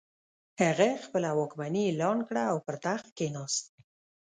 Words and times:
هغه 0.61 0.89
خپله 1.03 1.29
واکمني 1.39 1.81
اعلان 1.87 2.17
کړه 2.29 2.43
او 2.51 2.57
پر 2.65 2.75
تخت 2.85 3.07
کښېناست. 3.17 3.65